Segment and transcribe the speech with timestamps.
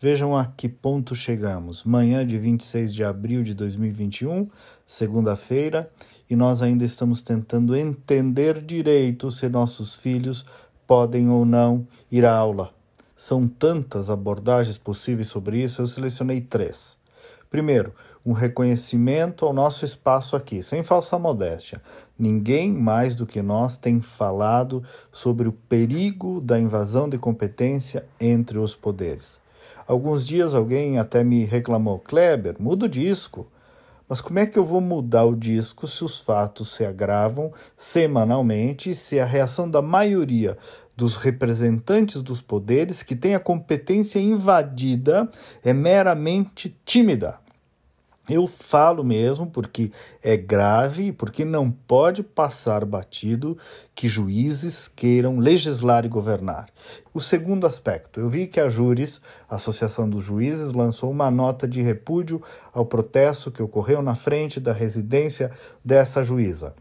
[0.00, 1.82] Vejam a que ponto chegamos.
[1.82, 4.48] Manhã de 26 de abril de 2021,
[4.86, 5.90] segunda-feira,
[6.30, 10.46] e nós ainda estamos tentando entender direito se nossos filhos
[10.86, 12.70] podem ou não ir à aula.
[13.16, 16.96] São tantas abordagens possíveis sobre isso, eu selecionei três.
[17.50, 17.92] Primeiro,
[18.24, 21.82] um reconhecimento ao nosso espaço aqui, sem falsa modéstia.
[22.16, 24.80] Ninguém mais do que nós tem falado
[25.10, 29.40] sobre o perigo da invasão de competência entre os poderes.
[29.86, 33.46] Alguns dias alguém até me reclamou: Kleber, muda o disco.
[34.08, 38.94] Mas como é que eu vou mudar o disco se os fatos se agravam semanalmente,
[38.94, 40.56] se a reação da maioria
[40.96, 45.30] dos representantes dos poderes que tem a competência invadida
[45.62, 47.38] é meramente tímida?
[48.28, 49.90] Eu falo mesmo porque
[50.22, 53.56] é grave e porque não pode passar batido
[53.94, 56.68] que juízes queiram legislar e governar.
[57.14, 61.66] O segundo aspecto, eu vi que a Júris, a Associação dos Juízes, lançou uma nota
[61.66, 65.50] de repúdio ao protesto que ocorreu na frente da residência
[65.82, 66.74] dessa juíza.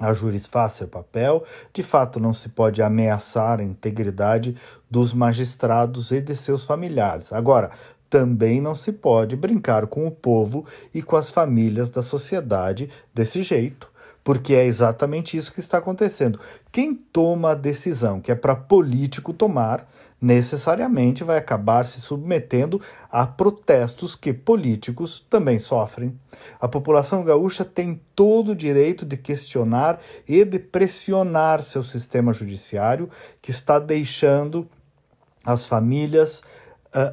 [0.00, 4.56] A Júris faz seu papel, de fato não se pode ameaçar a integridade
[4.90, 7.32] dos magistrados e de seus familiares.
[7.32, 7.70] Agora,
[8.08, 13.42] também não se pode brincar com o povo e com as famílias da sociedade desse
[13.42, 13.90] jeito,
[14.22, 16.38] porque é exatamente isso que está acontecendo.
[16.70, 19.88] Quem toma a decisão que é para político tomar,
[20.24, 22.80] necessariamente vai acabar se submetendo
[23.12, 26.18] a protestos que políticos também sofrem.
[26.58, 33.10] A população gaúcha tem todo o direito de questionar e de pressionar seu sistema judiciário,
[33.42, 34.66] que está deixando
[35.44, 36.42] as famílias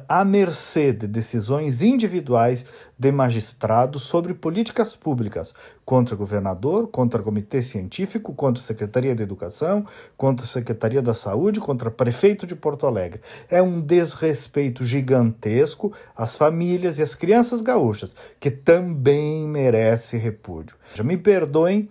[0.08, 2.64] à mercê de decisões individuais
[2.96, 5.52] de magistrados sobre políticas públicas
[5.84, 9.84] contra governador, contra comitê científico, contra Secretaria de Educação,
[10.16, 13.20] contra Secretaria da Saúde, contra prefeito de Porto Alegre.
[13.50, 20.76] É um desrespeito gigantesco às famílias e às crianças gaúchas, que também merece repúdio.
[20.94, 21.90] Já me perdoem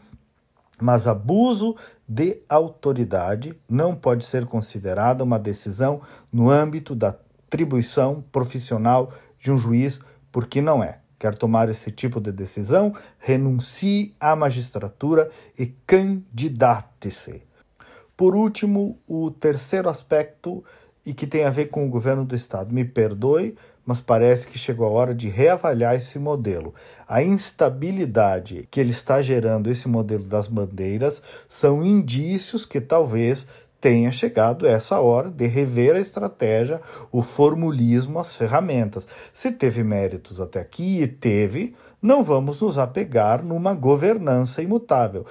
[0.81, 1.75] mas abuso
[2.07, 6.01] de autoridade não pode ser considerada uma decisão
[6.33, 7.15] no âmbito da
[7.51, 9.99] atribuição profissional de um juiz,
[10.31, 10.99] porque não é.
[11.19, 12.95] Quer tomar esse tipo de decisão?
[13.19, 15.29] Renuncie à magistratura
[15.59, 17.43] e candidate-se.
[18.15, 20.63] Por último, o terceiro aspecto
[21.05, 22.73] e que tem a ver com o governo do estado.
[22.73, 26.73] Me perdoe, mas parece que chegou a hora de reavaliar esse modelo.
[27.07, 33.45] A instabilidade que ele está gerando, esse modelo das bandeiras, são indícios que talvez
[33.81, 36.79] tenha chegado essa hora de rever a estratégia,
[37.11, 39.07] o formulismo, as ferramentas.
[39.33, 45.25] Se teve méritos até aqui e teve, não vamos nos apegar numa governança imutável.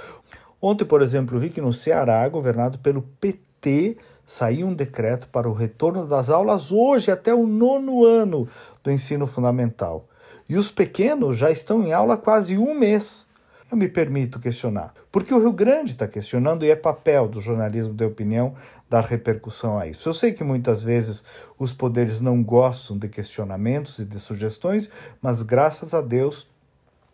[0.61, 3.97] Ontem, por exemplo, vi que no Ceará, governado pelo PT,
[4.27, 8.49] saiu um decreto para o retorno das aulas hoje até o nono ano
[8.83, 10.07] do ensino fundamental.
[10.49, 13.25] E os pequenos já estão em aula quase um mês
[13.71, 14.93] eu me permito questionar.
[15.13, 18.55] Porque o Rio Grande está questionando e é papel do jornalismo de opinião
[18.89, 20.09] dar repercussão a isso.
[20.09, 21.25] Eu sei que muitas vezes
[21.59, 24.91] os poderes não gostam de questionamentos e de sugestões,
[25.23, 26.49] mas graças a Deus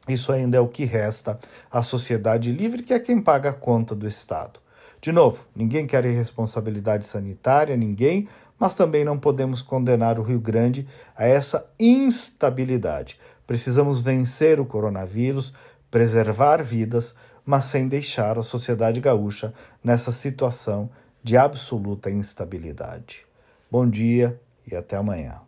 [0.08, 1.38] isso ainda é o que resta
[1.70, 4.60] à sociedade livre, que é quem paga a conta do Estado.
[5.00, 8.28] De novo, ninguém quer irresponsabilidade sanitária, ninguém,
[8.58, 10.86] mas também não podemos condenar o Rio Grande
[11.16, 13.18] a essa instabilidade.
[13.46, 15.52] Precisamos vencer o coronavírus,
[15.90, 17.14] preservar vidas,
[17.44, 20.90] mas sem deixar a sociedade gaúcha nessa situação
[21.22, 23.24] de absoluta instabilidade.
[23.70, 25.45] Bom dia e até amanhã.